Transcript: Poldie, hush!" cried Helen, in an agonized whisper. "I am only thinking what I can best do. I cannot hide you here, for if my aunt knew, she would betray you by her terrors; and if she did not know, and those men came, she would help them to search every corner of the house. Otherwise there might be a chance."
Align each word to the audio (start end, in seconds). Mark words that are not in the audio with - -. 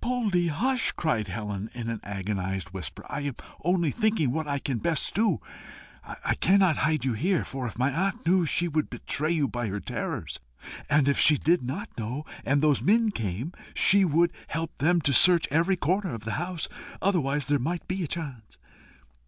Poldie, 0.00 0.48
hush!" 0.48 0.90
cried 0.90 1.28
Helen, 1.28 1.70
in 1.72 1.88
an 1.88 2.00
agonized 2.02 2.70
whisper. 2.70 3.06
"I 3.08 3.20
am 3.20 3.36
only 3.62 3.92
thinking 3.92 4.32
what 4.32 4.48
I 4.48 4.58
can 4.58 4.78
best 4.78 5.14
do. 5.14 5.38
I 6.02 6.34
cannot 6.34 6.78
hide 6.78 7.04
you 7.04 7.12
here, 7.12 7.44
for 7.44 7.68
if 7.68 7.78
my 7.78 7.92
aunt 7.92 8.26
knew, 8.26 8.44
she 8.46 8.66
would 8.66 8.90
betray 8.90 9.30
you 9.30 9.46
by 9.46 9.68
her 9.68 9.78
terrors; 9.78 10.40
and 10.90 11.08
if 11.08 11.20
she 11.20 11.38
did 11.38 11.62
not 11.62 11.88
know, 11.96 12.24
and 12.44 12.62
those 12.64 12.82
men 12.82 13.12
came, 13.12 13.52
she 13.74 14.04
would 14.04 14.32
help 14.48 14.76
them 14.78 15.00
to 15.02 15.12
search 15.12 15.46
every 15.52 15.76
corner 15.76 16.14
of 16.14 16.24
the 16.24 16.32
house. 16.32 16.66
Otherwise 17.00 17.46
there 17.46 17.60
might 17.60 17.86
be 17.86 18.02
a 18.02 18.08
chance." 18.08 18.58